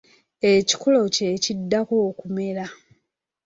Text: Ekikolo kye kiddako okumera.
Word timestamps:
Ekikolo 0.53 1.01
kye 1.15 1.29
kiddako 1.43 1.95
okumera. 2.09 2.65